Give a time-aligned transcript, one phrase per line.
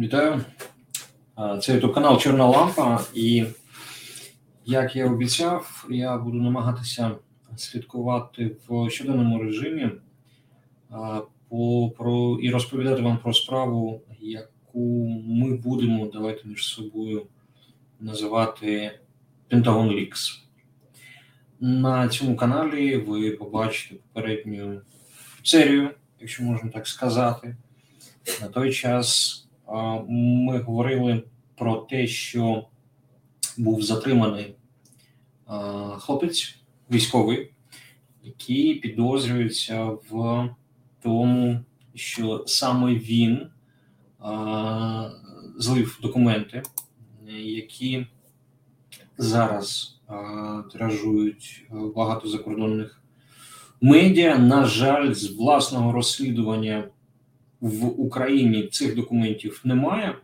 [0.00, 0.44] Вітаю.
[1.36, 3.44] Це youtube канал Чорна Лампа, і
[4.64, 7.16] як я обіцяв, я буду намагатися
[7.56, 9.90] слідкувати в щоденному режимі
[11.48, 17.26] по, про, і розповідати вам про справу, яку ми будемо давайте між собою
[18.00, 18.98] називати
[19.50, 20.38] Pentagon Leaks.
[21.60, 24.80] На цьому каналі ви побачите попередню
[25.42, 25.90] серію,
[26.20, 27.56] якщо можна так сказати.
[28.40, 29.44] На той час
[30.08, 31.22] ми говорили
[31.56, 32.66] про те, що
[33.56, 34.54] був затриманий
[35.98, 36.58] хлопець
[36.90, 37.50] військовий,
[38.22, 40.48] який підозрюється в
[41.02, 41.60] тому,
[41.94, 43.46] що саме він
[45.56, 46.62] злив документи,
[47.42, 48.06] які
[49.18, 49.98] зараз
[50.72, 53.02] тиражують багато закордонних
[53.80, 54.38] медіа.
[54.38, 56.88] На жаль, з власного розслідування
[57.60, 60.14] в Україні цих документів немає.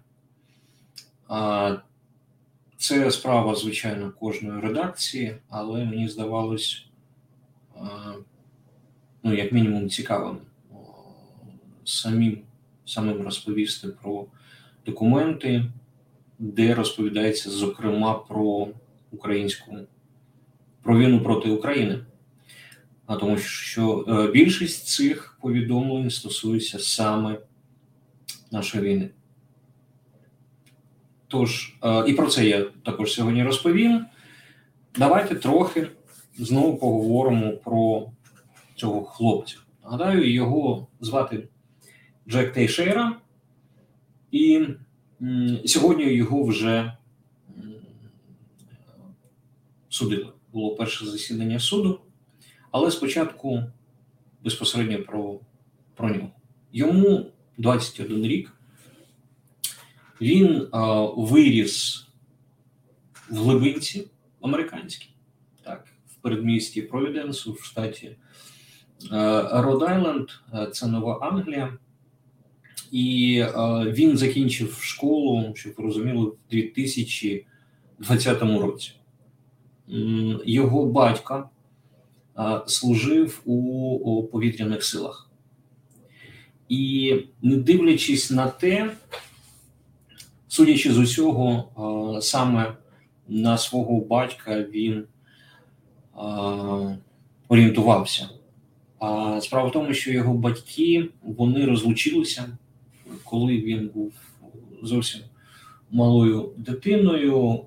[2.76, 6.86] Це справа, звичайно, кожної редакції, але мені здавалось,
[9.22, 10.36] ну, як мінімум, цікавим
[11.84, 12.38] самим,
[12.84, 14.26] самим розповісти про
[14.86, 15.64] документи,
[16.38, 18.68] де розповідається, зокрема, про
[19.12, 19.76] українську
[20.82, 22.04] про війну проти України.
[23.06, 27.38] Тому що е, більшість цих повідомлень стосується саме
[28.50, 29.10] нашої війни.
[31.28, 34.06] Тож, е, і про це я також сьогодні розповім.
[34.98, 35.88] Давайте трохи
[36.38, 38.10] знову поговоримо про
[38.74, 39.56] цього хлопця.
[39.84, 41.48] Нагадаю, його звати
[42.28, 43.16] Джек Тейшера,
[44.30, 44.66] і
[45.64, 46.96] сьогодні його вже
[49.88, 50.26] судили.
[50.52, 52.00] Було перше засідання суду.
[52.74, 53.62] Але спочатку
[54.44, 55.40] безпосередньо про,
[55.94, 56.30] про нього.
[56.72, 57.26] Йому
[57.58, 58.52] 21 рік.
[60.20, 62.06] Він а, виріс
[63.30, 64.06] в глибинці
[64.40, 65.08] американській,
[65.62, 68.16] так, в передмісті Провіденсу в штаті
[69.52, 70.28] Род-Айленд,
[70.72, 71.78] це Нова Англія.
[72.92, 78.92] І а, він закінчив школу, щоб ви розуміли, в 2020 році.
[80.44, 81.48] Його батька
[82.66, 85.30] служив у повітряних силах.
[86.68, 88.90] І не дивлячись на те,
[90.48, 92.76] судячи з усього, саме
[93.28, 95.04] на свого батька він
[97.48, 98.28] орієнтувався.
[98.98, 102.58] А справа в тому, що його батьки вони розлучилися,
[103.24, 104.12] коли він був
[104.82, 105.20] зовсім
[105.90, 107.60] малою дитиною.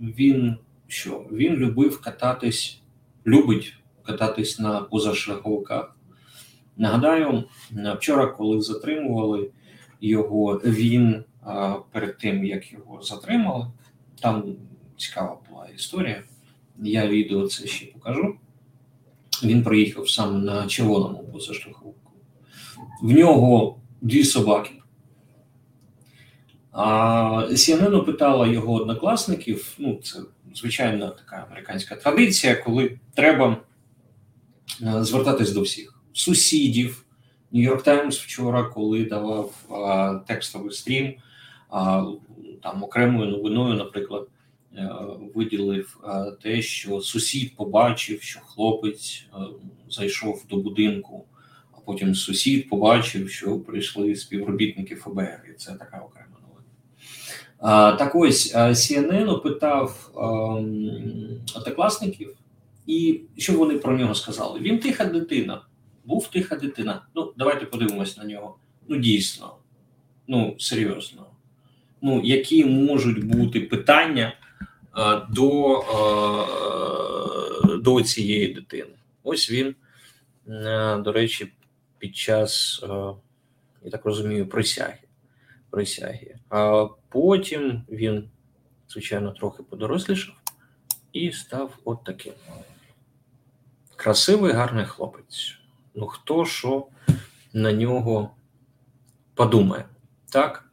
[0.00, 0.56] Він
[0.86, 1.26] що?
[1.32, 2.79] Він любив кататись
[3.26, 5.96] любить кататись на позашляховиках.
[6.76, 7.44] Нагадаю,
[7.98, 9.50] вчора, коли затримували
[10.00, 11.24] його, він
[11.92, 13.66] перед тим як його затримали,
[14.20, 14.44] там
[14.96, 16.22] цікава була історія.
[16.78, 18.34] Я відео це ще покажу.
[19.42, 22.10] Він приїхав саме на червоному позашляховику.
[23.02, 24.70] В нього дві собаки.
[26.72, 30.18] А CNN питала його однокласників, ну, це
[30.54, 33.56] звичайна така американська традиція, коли треба
[34.82, 37.04] е, звертатись до всіх сусідів.
[37.52, 41.14] Нью-Йорк Таймс вчора, коли давав а, текстовий стрім,
[41.70, 42.06] а,
[42.62, 44.28] там окремою новиною, наприклад,
[44.76, 44.90] а, е,
[45.34, 49.46] виділив а, те, що сусід побачив, що хлопець а,
[49.90, 51.24] зайшов до будинку,
[51.72, 55.44] а потім сусід побачив, що прийшли співробітники ФБР.
[55.50, 56.19] І це така окрема.
[57.62, 60.10] Так ось CNN опитав
[61.56, 62.36] однокласників,
[62.86, 64.60] і що вони про нього сказали?
[64.60, 65.62] Він тиха дитина,
[66.04, 67.02] був тиха дитина.
[67.14, 68.56] Ну, давайте подивимось на нього.
[68.88, 69.54] Ну, дійсно,
[70.28, 71.26] ну серйозно.
[72.02, 74.34] Ну, які можуть бути питання
[75.30, 75.84] до,
[77.82, 78.94] до цієї дитини?
[79.22, 79.74] Ось він,
[81.04, 81.52] до речі,
[81.98, 82.84] під час,
[83.84, 84.98] я так розумію, присяги
[85.70, 86.36] присяги.
[86.48, 88.30] А потім він,
[88.88, 90.34] звичайно, трохи подорослішав
[91.12, 92.32] і став от таким.
[93.96, 95.54] Красивий, гарний хлопець.
[95.94, 96.86] Ну, хто що
[97.52, 98.30] на нього
[99.34, 99.84] подумає,
[100.32, 100.70] так?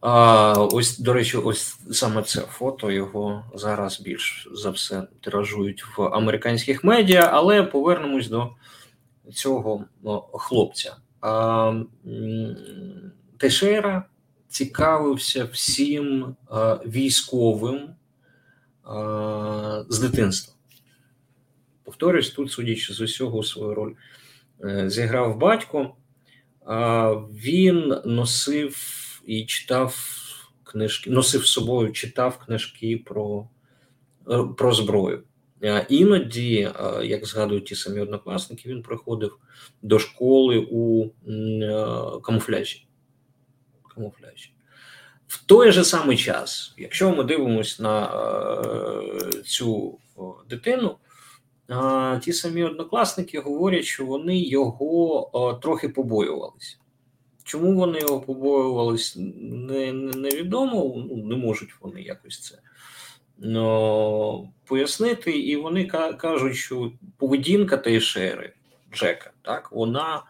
[0.00, 6.02] А ось, до речі, ось саме це фото його зараз більш за все тиражують в
[6.02, 8.50] американських медіа, але повернемось до
[9.34, 9.84] цього
[10.32, 10.96] хлопця.
[11.20, 11.72] А,
[13.38, 14.04] Тешера
[14.48, 16.34] цікавився всім е,
[16.86, 17.94] військовим е,
[19.88, 20.54] з дитинства.
[21.84, 23.92] Повторюсь, тут, судячи з усього, свою роль
[24.64, 25.94] е, зіграв батько.
[27.32, 28.76] він носив
[29.26, 29.96] і читав
[30.64, 33.48] книжки, носив з собою, читав книжки про,
[34.56, 35.22] про зброю.
[35.88, 39.38] Іноді, як згадують ті самі однокласники, він приходив
[39.82, 41.08] до школи у
[42.20, 42.87] камуфляжі.
[43.98, 44.52] Камуфляжі.
[45.26, 48.10] В той же самий час, якщо ми дивимося на
[49.44, 49.98] цю
[50.48, 50.96] дитину,
[52.20, 56.76] ті самі однокласники говорять, що вони його трохи побоювалися.
[57.44, 62.58] Чому вони його побоювались, не, невідомо, ну, не можуть вони якось це
[63.38, 65.84] но, пояснити, і вони
[66.18, 68.52] кажуть, що поведінка Тейшери,
[68.92, 70.22] Джека, так, вона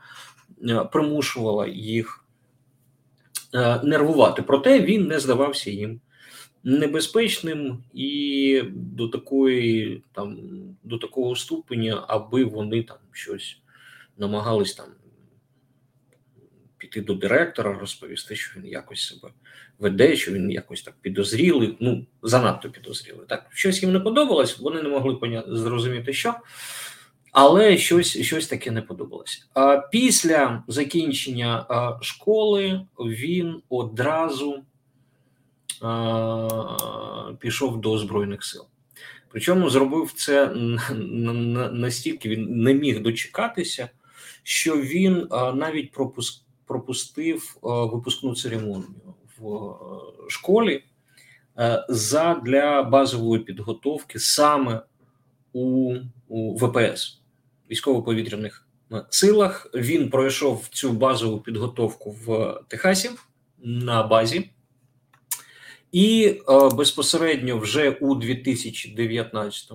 [0.69, 2.28] е, примушувала їх е,
[3.83, 4.43] нервувати.
[4.43, 6.01] Проте він не здавався їм
[6.65, 10.39] небезпечним і до такої там
[10.83, 13.61] до такого ступеня, аби вони там щось
[14.19, 14.87] намагались там
[16.79, 19.33] піти до директора, розповісти, що він якось себе
[19.79, 23.27] веде, що він якось так підозрілий, ну занадто підозрілий.
[23.29, 26.35] Так щось їм не подобалось, вони не могли зрозуміти, що.
[27.41, 29.45] Але щось щось таке не подобалося.
[29.55, 31.67] А після закінчення
[32.01, 34.63] школи він одразу
[37.39, 38.65] пішов до Збройних сил.
[39.29, 40.47] Причому зробив це
[41.73, 43.89] настільки він не міг дочекатися,
[44.43, 45.93] що він навіть
[46.67, 49.75] пропустив випускну церемонію в
[50.29, 50.85] школі
[52.43, 54.83] для базової підготовки саме
[55.53, 55.95] у
[56.29, 57.18] ВПС
[57.71, 59.71] військово-повітряних е, силах.
[59.75, 63.11] Він пройшов цю базову підготовку в Техасі
[63.59, 64.51] на базі.
[65.93, 69.73] І е, безпосередньо вже у 2019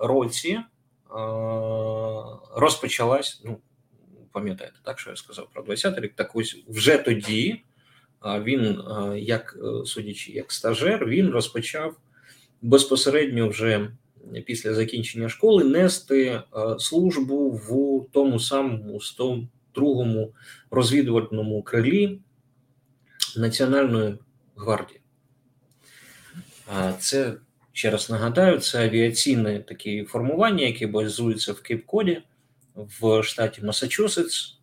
[0.00, 0.64] році е,
[2.56, 3.58] розпочалась ну,
[4.32, 6.12] пам'ятаєте, так що я сказав про 20 рік.
[6.16, 7.62] Так ось вже тоді
[8.24, 8.82] він,
[9.16, 11.96] як е, судячи як стажер, він розпочав
[12.62, 13.90] безпосередньо вже
[14.46, 16.42] після закінчення школи нести е,
[16.78, 20.32] службу в тому самому 102-му
[20.70, 22.20] розвідувальному крилі
[23.36, 24.18] Національної
[24.56, 25.00] гвардії.
[26.98, 27.34] Це
[27.72, 32.22] ще раз нагадаю, це авіаційне таке формування, яке базується в Кейп-Коді
[32.74, 34.58] в штаті Масачусетс,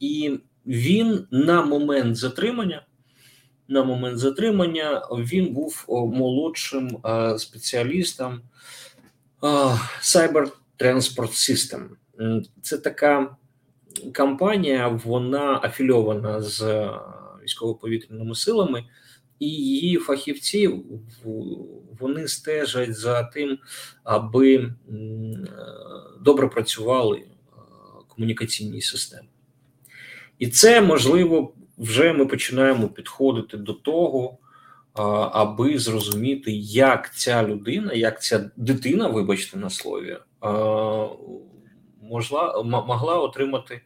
[0.00, 2.86] і він на момент затримання.
[3.68, 6.98] На момент затримання він був молодшим
[7.38, 8.40] спеціалістом
[10.02, 11.88] Cyber Transport System.
[12.62, 13.36] Це така
[14.16, 16.88] компанія, вона афільована з
[17.42, 18.84] військово-повітряними силами,
[19.38, 20.80] і її фахівці
[22.00, 23.58] вони стежать за тим,
[24.04, 24.74] аби
[26.20, 27.26] добре працювали е,
[28.08, 29.28] комунікаційні системи.
[30.38, 34.38] І це можливо вже ми починаємо підходити до того,
[35.32, 40.18] аби зрозуміти, як ця людина, як ця дитина, вибачте на слові,
[42.02, 43.80] могла, могла отримати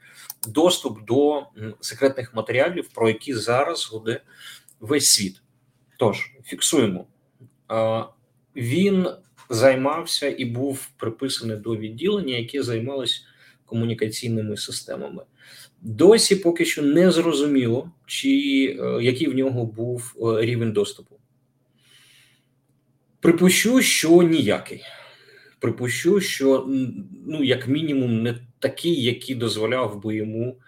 [0.49, 1.47] доступ до
[1.81, 4.21] секретних матеріалів, про які зараз гуде
[4.81, 5.43] весь світ.
[5.99, 7.07] Тож, фіксуємо.
[8.57, 9.09] Він
[9.51, 13.25] займався і був приписаний до відділення, яке займалось
[13.67, 15.23] комунікаційними системами.
[15.83, 18.29] Досі поки що не зрозуміло, чи
[18.81, 21.17] е, який в нього був е, рівень доступу.
[23.21, 24.83] Припущу, що ніякий.
[25.59, 26.67] Припущу, що
[27.27, 30.59] ну, як мінімум, не такий, який дозволяв би йому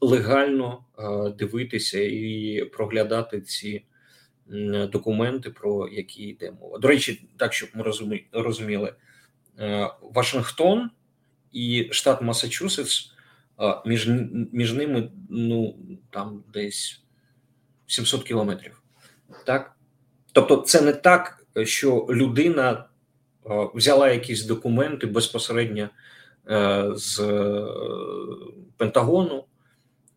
[0.00, 3.84] легально е, дивитися і проглядати ці
[4.92, 6.78] документи, про які йде мова.
[6.78, 7.84] До речі, так щоб ми
[8.32, 8.94] розуміли,
[10.02, 10.90] Вашингтон
[11.52, 13.15] і штат Масачусетс
[13.86, 14.08] між
[14.52, 15.76] між ними ну
[16.10, 17.02] там десь
[17.86, 18.82] 700 кілометрів.
[19.46, 19.76] Так,
[20.32, 22.84] тобто, це не так, що людина
[23.74, 25.88] взяла якісь документи безпосередньо
[26.50, 27.66] е, з е,
[28.76, 29.44] Пентагону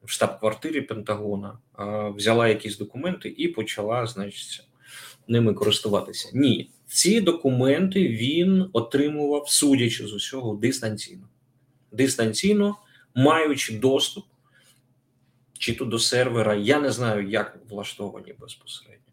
[0.03, 1.57] в штаб-квартирі Пентагона,
[2.15, 4.67] взяла якісь документи і почала, значить,
[5.27, 6.29] ними користуватися.
[6.33, 11.27] Ні, ці документи він отримував, судячи з усього, дистанційно.
[11.91, 12.77] Дистанційно,
[13.15, 14.25] маючи доступ
[15.59, 19.03] чи то до сервера, я не знаю, як влаштовані безпосередньо.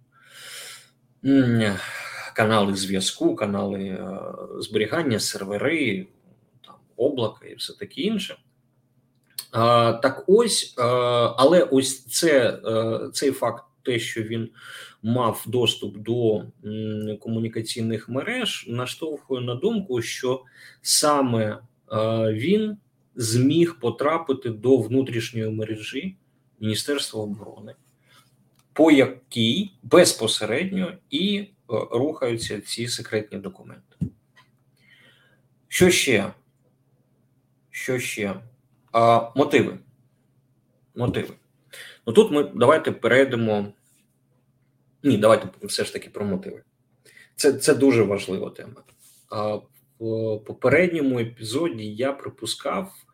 [2.35, 4.09] Канали зв'язку, канали е,
[4.61, 6.07] зберігання, сервери,
[6.67, 8.37] там, облака і все таке інше.
[10.03, 10.75] Так ось,
[11.37, 14.49] але ось це е, цей факт, те, що він
[15.03, 16.45] мав доступ до
[17.21, 20.43] комунікаційних мереж, наштовхує на думку, що
[20.83, 21.59] саме
[22.33, 22.77] він
[23.17, 26.17] зміг потрапити до внутрішньої мережі
[26.61, 27.75] Міністерства оборони,
[28.73, 31.47] по якій безпосередньо і е,
[31.91, 33.97] рухаються ці секретні документи.
[35.69, 36.33] Що ще?
[37.71, 38.41] Що ще?
[38.93, 39.79] А, Мотиви.
[40.95, 41.35] Мотиви.
[42.07, 43.73] Ну тут ми давайте перейдемо.
[45.03, 46.63] Ні, давайте все ж таки про мотиви.
[47.37, 48.83] Це це дуже важлива тема.
[49.31, 49.59] А
[49.99, 53.06] в попередньому епізоді я припускав,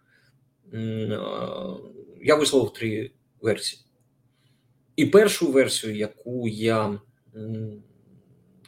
[2.23, 3.11] я висловив три
[3.41, 3.83] версії.
[4.97, 7.01] І першу версію, яку я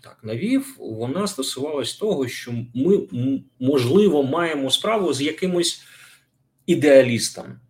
[0.01, 3.09] так навів, вона стосувалась того, що ми,
[3.59, 5.83] можливо, маємо справу з якимось
[6.67, 7.61] ідеалістом.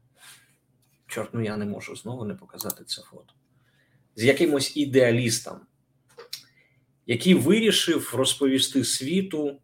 [1.07, 3.35] Чорт, ну я не можу знову не показати це фото.
[4.17, 5.61] З якимось ідеалістом,
[7.07, 9.61] який вирішив розповісти світу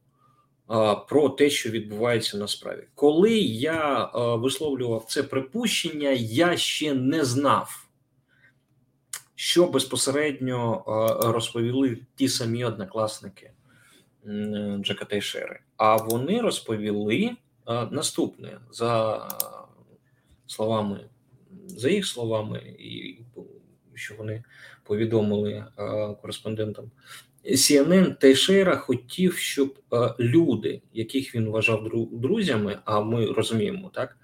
[1.08, 2.84] про те, що відбувається на справі.
[2.94, 7.88] Коли я висловлював це припущення, я ще не знав,
[9.34, 10.84] що безпосередньо
[11.22, 13.50] розповіли ті самі однокласники
[14.80, 15.60] Джека Тейшери.
[15.76, 17.30] А вони розповіли
[17.90, 19.28] наступне за
[20.46, 21.00] словами,
[21.66, 23.18] за їх словами, і
[23.94, 24.44] що вони
[24.84, 25.66] повідомили
[26.22, 26.90] кореспондентам.
[27.44, 29.78] CNN Тейшера хотів, щоб
[30.20, 34.16] люди, яких він вважав друзями, а ми розуміємо, так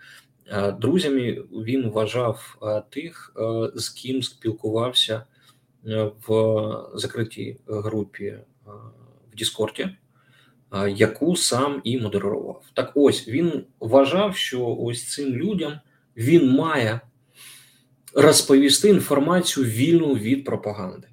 [0.81, 2.59] друзями він вважав
[2.91, 3.33] тих,
[3.75, 5.25] з ким спілкувався
[6.27, 8.39] в закритій групі
[9.33, 9.89] в Діскорді,
[10.89, 12.63] яку сам і модерував.
[12.75, 15.81] Так ось він вважав, що ось цим людям
[16.17, 17.01] він має
[18.15, 21.09] розповісти інформацію вільну від пропаганди.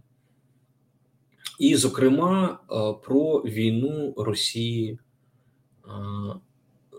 [1.60, 2.60] І, зокрема,
[3.04, 5.00] про війну Росії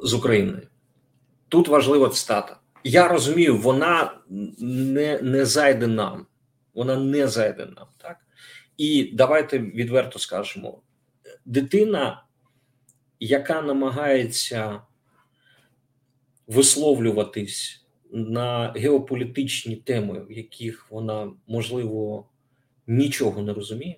[0.03, 0.69] з Україною.
[1.49, 2.61] Тут важлива цитата.
[2.85, 6.27] Я розумію, вона не не зайде нам.
[6.75, 7.87] Вона не зайде нам.
[7.97, 8.17] так?
[8.77, 10.83] І давайте відверто скажемо:
[11.45, 12.25] дитина
[13.21, 14.83] яка намагається
[16.47, 22.29] висловлюватись на геополітичні теми, в яких вона можливо
[22.87, 23.97] нічого не розуміє,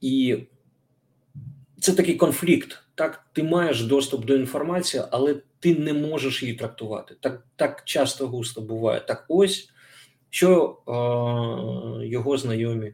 [0.00, 0.38] і
[1.80, 2.82] це такий конфлікт.
[2.94, 7.16] Так, ти маєш доступ до інформації, але ти не можеш її трактувати.
[7.20, 9.00] Так так часто густо буває.
[9.00, 9.70] Так ось
[10.30, 12.92] що е, його знайомі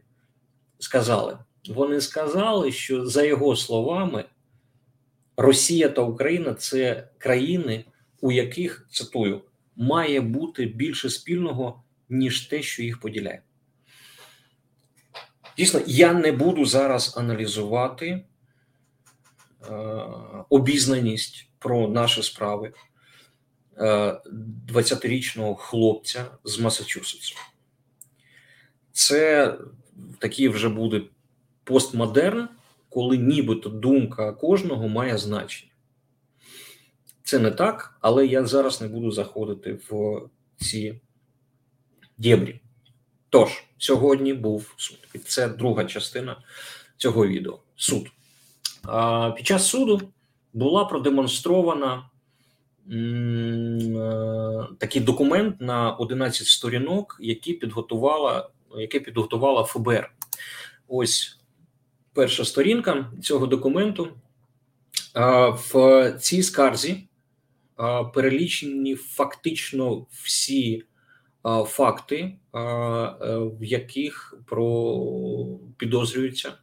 [0.79, 1.37] сказали.
[1.69, 4.25] Вони сказали, що за його словами
[5.37, 7.85] Росія та Україна це країни,
[8.21, 9.41] у яких цитую
[9.75, 13.41] має бути більше спільного, ніж те, що їх поділяє.
[15.57, 18.25] Дійсно, я не буду зараз аналізувати е,
[20.49, 22.73] обізнаність про наші справи
[23.77, 23.85] е,
[24.73, 27.35] 20-річного хлопця з Масачусетсу.
[28.91, 29.53] Це
[30.19, 31.01] такий вже буде
[31.63, 32.49] постмодерн,
[32.89, 35.71] коли нібито думка кожного має значення.
[37.23, 40.21] Це не так, але я зараз не буду заходити в
[40.57, 41.01] ці
[42.17, 42.61] дєбрі.
[43.35, 44.97] Тож, сьогодні був суд.
[45.13, 46.37] І це друга частина
[46.97, 47.59] цього відео.
[47.75, 48.07] Суд.
[48.83, 50.01] А Під час суду
[50.53, 52.09] була продемонстрована
[52.91, 60.11] е, такий документ на 11 сторінок, який підготувала, яке підготувала ФБР.
[60.87, 61.39] Ось
[62.13, 64.07] перша сторінка цього документу.
[65.73, 67.07] В цій скарзі
[68.13, 70.83] перелічені фактично всі
[71.65, 72.37] факти, е,
[73.37, 74.99] в яких про
[75.77, 76.53] підозрюється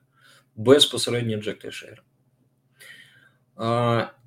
[0.57, 2.03] безпосередньо Джек Тешер.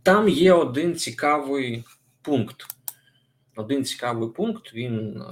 [0.04, 1.84] Там є один цікавий
[2.22, 2.66] пункт.
[3.56, 4.74] Один цікавий пункт.
[4.74, 5.24] Він,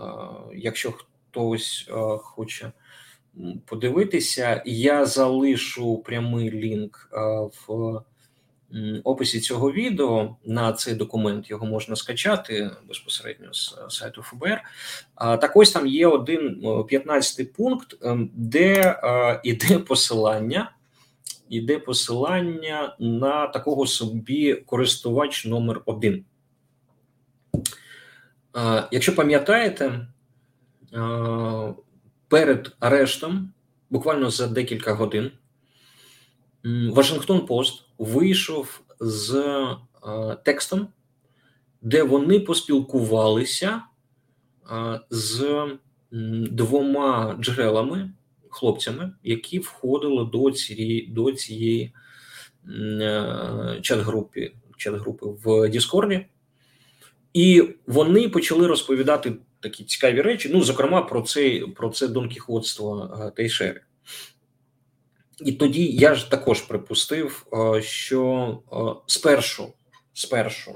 [0.53, 2.71] якщо хтось хоче
[3.65, 4.63] подивитися.
[4.65, 7.09] Я залишу прямий лінк
[7.67, 8.01] в
[9.03, 11.49] описі цього відео на цей документ.
[11.49, 14.61] Його можна скачати безпосередньо з сайту ФБР.
[15.17, 18.99] Так ось там є один 15-й пункт, ем, де
[19.43, 20.71] іде посилання.
[21.49, 26.25] Іде посилання на такого собі користувач номер один.
[28.91, 30.07] Якщо пам'ятаєте,
[32.27, 33.53] перед арештом,
[33.89, 35.31] буквально за декілька годин,
[36.91, 40.87] Вашингтон Пост вийшов з е, текстом,
[41.81, 43.81] де вони поспілкувалися
[44.71, 45.65] е, з
[46.51, 48.11] двома джерелами,
[48.49, 51.93] хлопцями, які входили до цієї до цієї
[52.67, 56.25] е, чат-групи чат-групи в Діскорді.
[57.33, 60.49] І вони почали розповідати такі цікаві речі.
[60.53, 63.81] Ну, зокрема, про це про це донкіхотство е, Тейшери.
[65.39, 68.75] І тоді я ж також припустив, е, що е,
[69.07, 69.73] спершу,
[70.13, 70.75] спершу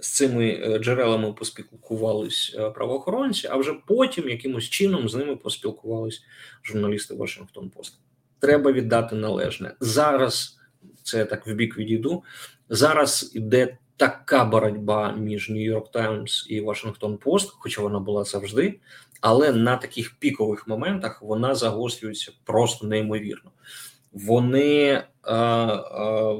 [0.00, 6.22] з цими джерелами поспілкувались правоохоронці, а вже потім якимось чином з ними поспілкувались
[6.64, 7.98] журналісти Вашингтон Пост.
[8.40, 10.58] Треба віддати належне зараз.
[11.02, 12.24] Це я так в бік відійду.
[12.68, 18.80] Зараз іде така боротьба між Нью-Йорк Таймс і Вашингтон Пост, хоча вона була завжди,
[19.20, 23.50] але на таких пікових моментах вона загострюється просто неймовірно.
[24.12, 26.36] Вони е, е,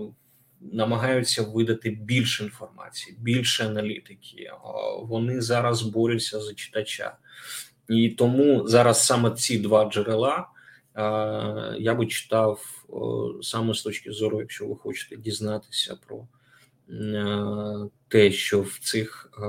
[0.61, 4.37] намагаються видати більше інформації, більше аналітики.
[4.43, 4.53] Е,
[5.03, 7.17] вони зараз борються за читача,
[7.89, 10.37] і тому зараз саме ці два джерела.
[10.39, 11.03] Е,
[11.79, 12.61] я би читав
[13.43, 16.38] саме з точки зору, якщо ви хочете дізнатися про Е,
[18.09, 19.47] те, що в цих е,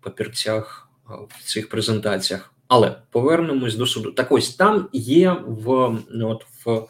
[0.00, 2.54] папірцях, е, в цих презентаціях.
[2.68, 4.12] Але повернемось до суду.
[4.12, 6.88] Так ось там є в ну, от в,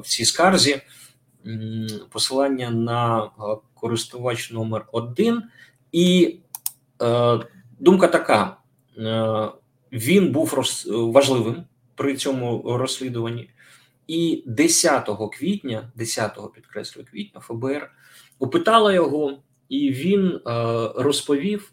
[0.00, 0.80] в цій скарзі
[2.10, 3.30] посилання на
[3.74, 5.42] користувач номер один,
[5.92, 6.38] і
[7.02, 7.40] е,
[7.78, 8.56] думка така:
[8.98, 9.48] е,
[9.92, 13.50] він був роз, важливим при цьому розслідуванні.
[14.06, 17.90] І 10 квітня, 10 підкреслюю квітня, ФБР
[18.38, 20.40] опитала його, і він е,
[20.96, 21.72] розповів,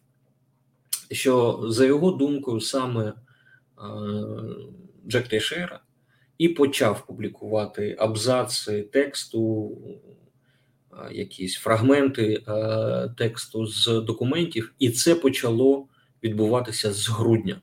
[1.11, 3.13] що за його думкою саме е,
[5.07, 5.79] Джек Тейшера
[6.37, 9.77] і почав публікувати абзаци тексту,
[10.93, 12.43] е, якісь фрагменти
[13.17, 15.87] тексту з документів, і це почало
[16.23, 17.61] відбуватися з грудня.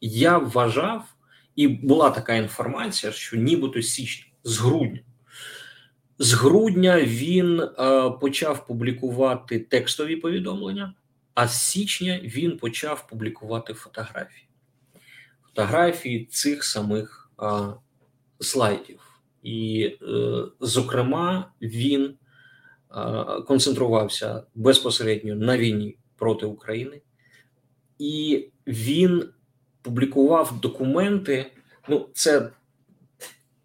[0.00, 1.17] Я вважав.
[1.58, 5.00] І була така інформація, що нібито січня з грудня.
[6.18, 7.70] З грудня він е,
[8.20, 10.94] почав публікувати текстові повідомлення,
[11.34, 14.48] а з січня він почав публікувати фотографії.
[15.42, 17.46] Фотографії цих самих е,
[18.40, 19.00] слайдів.
[19.42, 22.14] І, е, зокрема, він е,
[23.46, 27.00] концентрувався безпосередньо на війні проти України,
[27.98, 29.28] і він
[29.82, 31.50] публікував документи.
[31.88, 32.50] Ну, це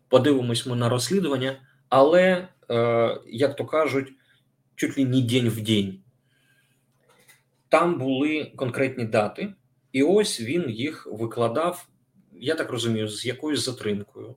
[0.08, 4.14] подивимось ми на розслідування, але, е, як то кажуть,
[4.76, 6.00] чуть ли не день в день.
[7.70, 9.54] Там були конкретні дати,
[9.92, 11.88] і ось він їх викладав,
[12.32, 14.36] я так розумію, з якоюсь затримкою.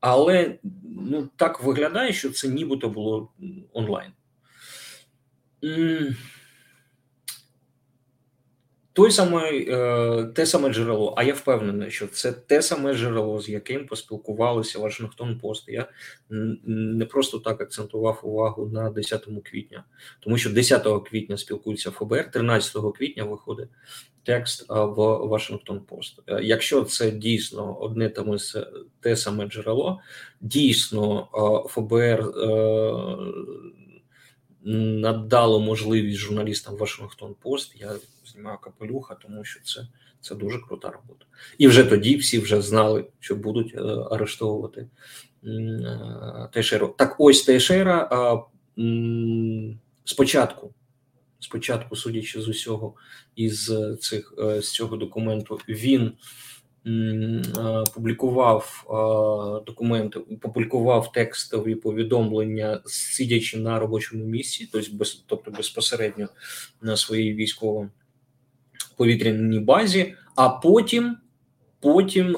[0.00, 3.32] Але ну, так виглядає, що це нібито було
[3.72, 4.12] онлайн.
[8.92, 13.48] Той самий, е, те саме джерело, а я впевнений, що це те саме джерело, з
[13.48, 15.68] яким поспілкувалися Вашингтон Пост.
[15.68, 15.86] Я
[16.64, 19.84] не просто так акцентував увагу на 10 квітня,
[20.20, 23.68] тому що 10 квітня спілкуються ФБР, 13 квітня виходить
[24.24, 24.94] текст в
[25.26, 26.20] Вашингтон Пост.
[26.26, 28.36] Е, якщо це дійсно одне тому
[29.00, 30.00] те саме джерело,
[30.40, 31.28] дійсно
[31.70, 32.32] ФБР.
[34.66, 37.80] Е, надало можливість журналістам Вашингтон Пост.
[37.80, 37.92] Я
[38.26, 39.86] знімаю капелюха, тому що це
[40.20, 41.24] це дуже крута робота.
[41.58, 44.88] І вже тоді всі вже знали, що будуть е, арештовувати
[45.44, 46.94] е, Тейшеру.
[46.98, 48.08] Так, ось Тейшера
[48.78, 48.84] е,
[50.04, 50.74] спочатку,
[51.38, 52.94] спочатку, судячи з усього,
[53.36, 56.12] із цих з цього документу, він.
[57.94, 58.84] Публікував
[59.66, 66.28] документи, публікував текстові повідомлення, сидячи на робочому місці, тобто без, тобто безпосередньо
[66.82, 67.88] на своїй військово
[68.96, 71.16] повітряній базі, а потім,
[71.80, 72.36] потім,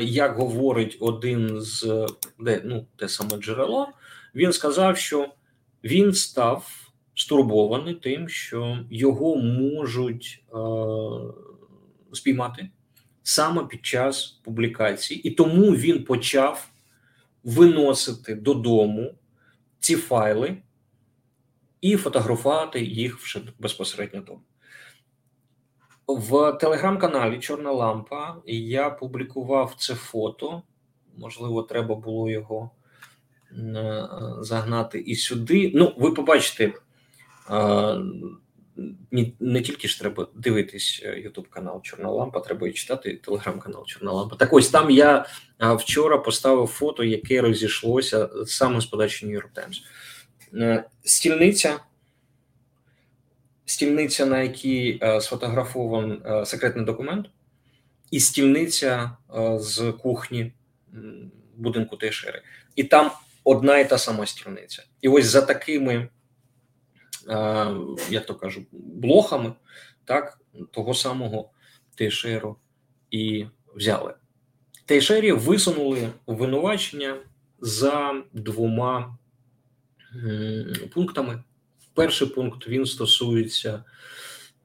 [0.00, 2.06] як говорить один з
[2.38, 3.88] де ну те саме джерело,
[4.34, 5.28] він сказав, що
[5.84, 6.70] він став
[7.14, 10.56] стурбований тим, що його можуть е,
[12.12, 12.68] спіймати
[13.24, 16.68] саме під час публікації, і тому він почав
[17.44, 19.14] виносити додому
[19.80, 20.56] ці файли
[21.80, 24.40] і фотографувати їх вже безпосередньо тому.
[26.06, 30.62] В телеграм-каналі Чорна Лампа я публікував це фото.
[31.16, 32.70] Можливо, треба було його
[33.52, 34.08] е,
[34.40, 35.72] загнати і сюди.
[35.74, 36.72] Ну, ви побачите,
[39.40, 44.36] не тільки ж треба дивитись Ютуб канал Чорна Лампа, треба і читати телеграм-канал Чорна Лампа.
[44.36, 45.26] Так ось там я
[45.60, 49.76] вчора поставив фото, яке розійшлося саме з подачі New York Times.
[50.54, 51.80] Е, стільниця
[53.66, 57.26] стільниця, на якій е, сфотографований е, секретний документ,
[58.10, 60.52] і стільниця е, з кухні
[61.56, 62.42] будинку Тейшери.
[62.76, 63.10] І там
[63.44, 64.82] одна і та сама стільниця.
[65.00, 66.08] І ось за такими,
[68.10, 69.52] як то кажу, блохами,
[70.04, 70.38] так,
[70.70, 71.50] того самого
[71.94, 72.56] Тейшеру
[73.10, 74.14] і взяли.
[74.86, 77.16] Тейшері висунули обвинувачення
[77.60, 79.18] за двома
[80.94, 81.42] пунктами.
[81.94, 83.84] Перший пункт він стосується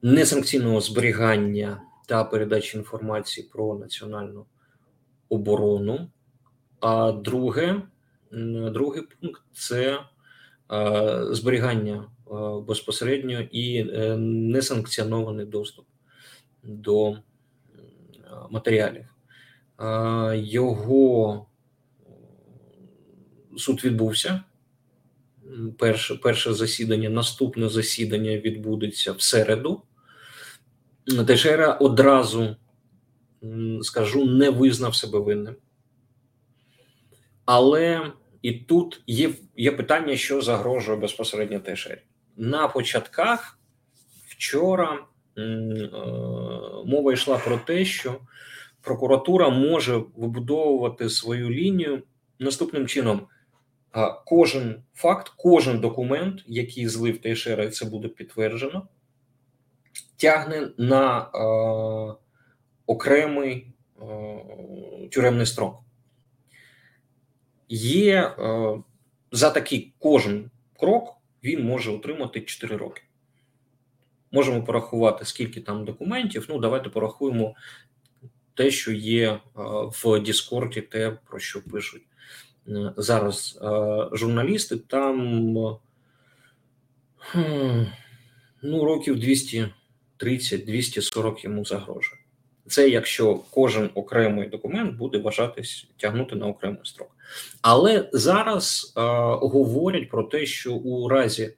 [0.02, 4.46] несанкційного зберігання та передачі інформації про національну
[5.28, 6.10] оборону.
[6.80, 7.82] А друге,
[8.72, 10.00] другий пункт це
[10.72, 12.19] е, зберігання е,
[12.66, 15.86] безпосередньо і е, несанкціонований доступ
[16.62, 17.16] до
[18.50, 19.04] матеріалів.
[20.34, 21.46] Його
[23.56, 24.42] суд відбувся.
[25.78, 29.82] Перше перше засідання, наступне засідання відбудеться в середу.
[31.26, 32.56] Тешера одразу
[33.82, 35.56] скажу, не визнав себе винним.
[37.44, 38.12] Але
[38.42, 42.02] і тут є є питання, що загрожує безпосередньо Тешері.
[42.40, 43.58] На початках
[44.28, 44.98] вчора
[45.38, 45.42] е,
[46.86, 48.20] мова йшла про те, що
[48.80, 52.02] прокуратура може вибудовувати свою лінію
[52.38, 53.26] наступним чином.
[54.26, 58.88] Кожен факт, кожен документ, який злив Тейшера, і це буде підтверджено,
[60.16, 62.14] тягне на е,
[62.86, 63.72] окремий
[64.02, 64.06] е,
[65.12, 65.80] тюремний строк.
[67.68, 68.78] Є е,
[69.32, 73.02] за такий кожен крок він може отримати 4 роки.
[74.32, 76.46] Можемо порахувати, скільки там документів.
[76.48, 77.54] Ну, давайте порахуємо
[78.54, 79.40] те, що є е,
[80.02, 82.02] в Діскорді, те, про що пишуть
[82.68, 83.66] е, зараз е,
[84.12, 84.76] журналісти.
[84.76, 85.42] Там
[88.62, 89.16] ну, років
[90.20, 92.20] 230-240 йому загрожує.
[92.66, 97.16] Це якщо кожен окремий документ буде вважатись тягнути на окремий строк.
[97.62, 99.00] Але зараз е,
[99.40, 101.54] говорять про те, що у разі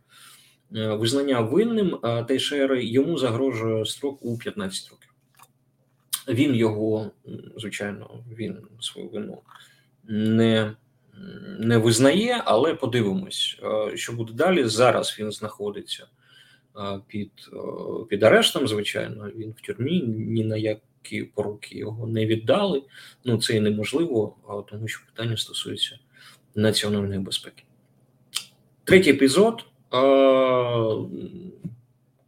[0.76, 5.08] е, визнання винним е, Тейшери йому загрожує строк у 15 років.
[6.28, 7.10] Він його,
[7.56, 9.38] звичайно, він свою вину
[10.04, 10.74] не
[11.58, 14.64] не визнає, але подивимось, е, що буде далі.
[14.64, 16.06] Зараз він знаходиться
[16.76, 17.56] е, під е,
[18.08, 18.68] під арештом.
[18.68, 20.78] Звичайно, він в тюрмі ні на як
[21.34, 22.82] поруки його не віддали.
[23.24, 24.36] Ну це і неможливо,
[24.70, 25.98] тому що питання стосується
[26.54, 27.64] національної безпеки.
[28.84, 29.64] Третій епізод.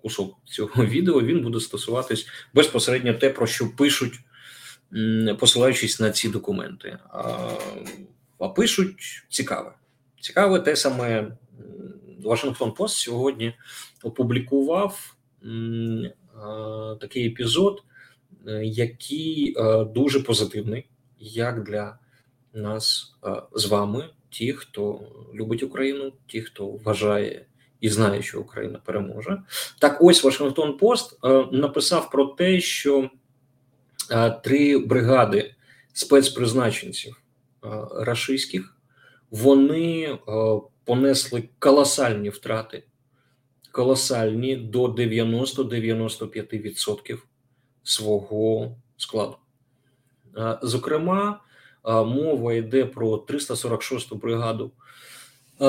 [0.03, 4.21] Кусок цього відео він буде стосуватись безпосередньо те, про що пишуть,
[5.39, 6.99] посилаючись на ці документи.
[8.39, 9.73] А пишуть цікаве.
[10.21, 11.37] Цікаве те саме
[12.25, 13.55] Вашингтон Пост сьогодні
[14.03, 15.17] опублікував
[17.01, 17.83] такий епізод,
[18.63, 20.87] який е, дуже позитивний,
[21.19, 21.99] як для
[22.55, 25.01] нас е, з вами, ті, хто
[25.35, 27.47] любить Україну, ті, хто вважає
[27.81, 29.43] і знає, що Україна переможе.
[29.79, 31.19] Так, ось Вашингтон Пост
[31.53, 33.11] написав про те, що
[34.45, 35.55] три бригади
[35.93, 37.23] спецпризначенців
[37.97, 38.77] рашистських
[39.31, 40.19] вони
[40.85, 42.85] понесли колосальні втрати,
[43.73, 47.19] колосальні до 90-95%
[47.85, 49.37] свого складу.
[50.63, 51.41] Зокрема,
[51.85, 54.73] мова йде про 346-ту бригаду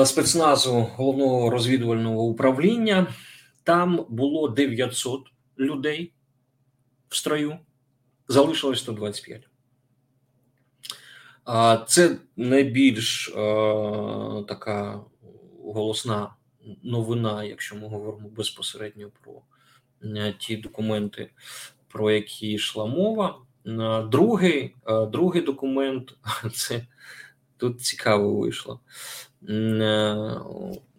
[0.04, 3.14] спецназу головного розвідувального управління.
[3.62, 5.20] Там було 900
[5.58, 6.12] людей
[7.08, 7.58] в строю,
[8.28, 9.48] залишилось 125.
[11.88, 13.32] Це найбільш
[14.48, 15.00] така
[15.64, 16.34] голосна
[16.82, 19.42] новина, якщо ми говоримо безпосередньо про
[20.38, 21.30] ті документи,
[21.88, 23.38] про які йшла мова.
[24.10, 24.74] Другий
[25.12, 26.14] другий документ
[26.52, 26.86] це
[27.56, 28.80] тут цікаво вийшло.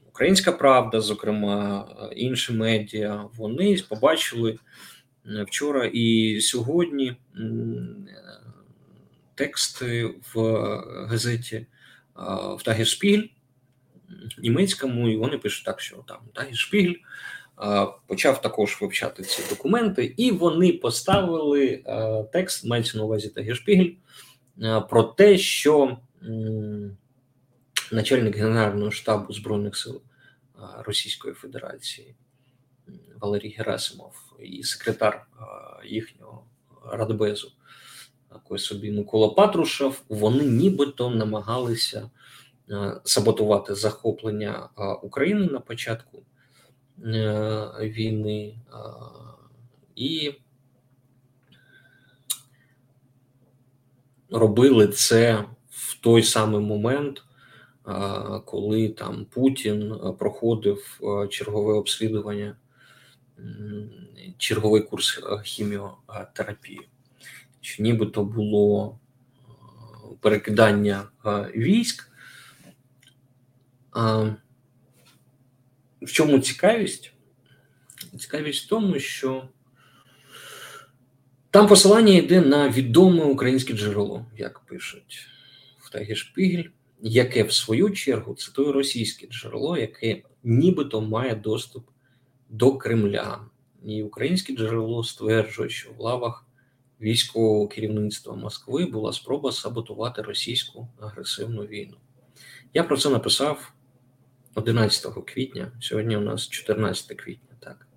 [0.07, 4.59] Українська Правда, зокрема, інші медіа, вони побачили
[5.47, 7.15] вчора і сьогодні
[9.35, 10.41] тексти в
[11.09, 11.65] газеті
[12.57, 13.27] в Тагершпіль
[14.37, 16.95] німецькому, і вони пишуть так, що там Тагершпіль
[18.07, 21.83] почав також вивчати ці документи, і вони поставили
[22.33, 23.91] текст, мається на увазі Тагішпігель,
[24.89, 25.97] про те, що
[27.91, 30.01] начальник Генерального штабу Збройних сил
[30.85, 32.15] Російської Федерації
[33.21, 35.27] Валерій Герасимов і секретар
[35.85, 36.43] їхнього
[36.91, 37.51] радбезу,
[38.29, 42.09] такий собі Микола Патрушев, вони нібито намагалися
[43.03, 44.69] саботувати захоплення
[45.03, 46.17] України на початку.
[46.17, 46.36] Е,
[46.97, 48.59] війни
[49.95, 50.33] і
[54.29, 57.23] робили це в той самий момент,
[58.45, 62.55] коли там Путін проходив чергове обслідування,
[64.37, 66.89] черговий курс хіміотерапії,
[67.61, 68.99] що нібито було
[70.19, 71.03] перекидання
[71.55, 72.11] військ.
[76.07, 77.13] В чому цікавість?
[78.19, 79.49] Цікавість в тому, що
[81.51, 85.27] там посилання йде на відоме українське джерело, як пишуть
[85.79, 86.63] в Тагішпігель,
[87.01, 91.89] яке в свою чергу цитує російське джерело, яке нібито має доступ
[92.49, 93.41] до Кремля.
[93.85, 96.45] І українське джерело стверджує, що в лавах
[97.01, 101.97] військового керівництва Москви була спроба саботувати російську агресивну війну.
[102.73, 103.73] Я про це написав
[104.57, 105.71] 11 квітня.
[105.79, 107.87] Сьогодні у нас 14 квітня, так.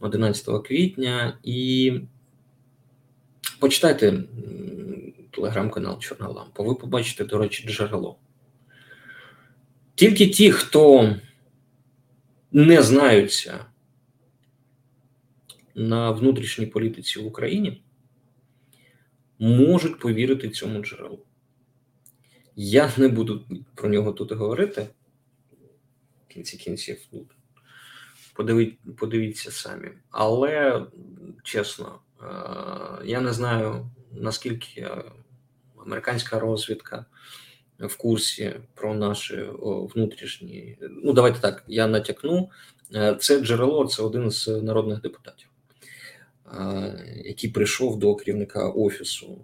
[0.00, 1.92] 11 квітня і
[3.58, 4.24] почитайте
[5.30, 6.62] телеграм-канал Чорна Лампа.
[6.62, 8.18] Ви побачите, до речі, джерело.
[9.94, 11.14] Тільки ті, хто
[12.52, 13.64] не знаються
[15.74, 17.82] на внутрішній політиці в Україні,
[19.38, 21.24] можуть повірити цьому джерелу.
[22.56, 24.88] Я не буду про нього тут говорити.
[26.28, 27.26] В кінці кінців ну,
[28.34, 29.88] подивіть, подивіться самі.
[30.10, 30.86] Але
[31.42, 32.26] чесно, е,
[33.04, 34.88] я не знаю, наскільки
[35.76, 37.04] американська розвідка
[37.78, 40.78] в курсі про наші внутрішні.
[40.80, 42.50] Ну, давайте так, я натякну.
[42.94, 45.48] Е, це джерело, це один з народних депутатів
[47.24, 49.38] який прийшов до керівника офісу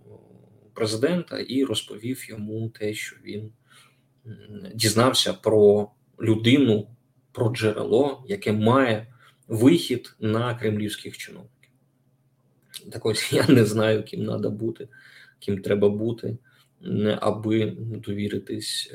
[0.75, 3.53] президента і розповів йому те, що він
[4.75, 6.88] дізнався про людину,
[7.33, 9.14] про джерело, яке має
[9.48, 11.70] вихід на кремлівських чиновників.
[12.92, 14.88] Так ось я не знаю, ким треба бути,
[15.38, 16.38] ким треба бути,
[17.20, 18.94] аби довіритись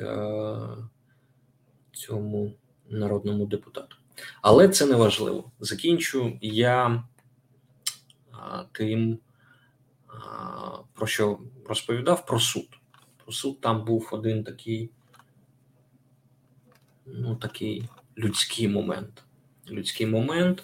[1.92, 2.52] цьому
[2.88, 3.96] народному депутату.
[4.42, 5.50] Але це не важливо.
[5.60, 7.04] Закінчу я
[8.72, 9.18] тим,
[10.94, 12.68] про що розповідав про суд.
[13.24, 14.90] Про суд там був один такий,
[17.14, 19.22] ну, такий людський момент.
[19.70, 20.62] Людський момент,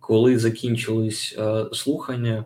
[0.00, 1.38] коли закінчились
[1.72, 2.44] слухання,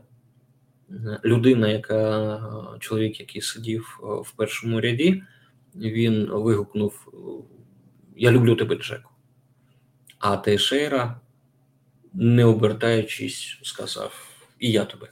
[1.25, 2.41] людина, яка
[2.81, 5.23] чоловік, який сидів в першому ряді,
[5.75, 7.13] він вигукнув:
[8.17, 9.11] Я люблю тебе, Джеку.
[10.19, 11.21] А Тейшейра,
[12.13, 15.09] не обертаючись, сказав і я тебе,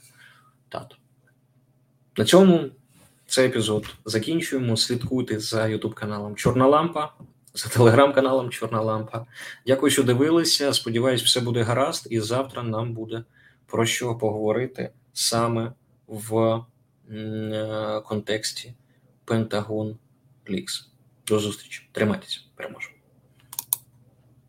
[0.69, 0.95] тато.
[2.17, 2.69] На цьому
[3.25, 4.77] цей епізод закінчуємо.
[4.77, 7.13] Слідкуйте за Ютуб каналом Чорна Лампа,
[7.53, 9.25] за телеграм-каналом Чорна Лампа.
[9.67, 10.73] Дякую, що дивилися.
[10.73, 13.23] Сподіваюсь, все буде гаразд, і завтра нам буде
[13.65, 15.73] про що поговорити саме
[16.07, 16.61] в
[17.11, 18.73] е, контексті
[19.25, 19.97] Пентагон
[20.49, 20.89] Лікс.
[21.27, 21.89] До зустрічі.
[21.91, 22.95] Тримайтеся, переможемо.